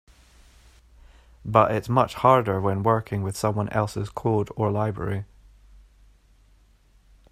But 1.45 1.69
it's 1.75 1.87
much 1.87 2.15
harder 2.15 2.59
when 2.59 2.81
working 2.81 3.21
with 3.21 3.37
someone 3.37 3.69
else's 3.69 4.09
code 4.09 4.49
or 4.55 4.71
library. 4.71 5.25